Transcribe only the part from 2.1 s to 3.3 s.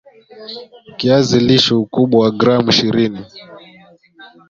wa gram ishirini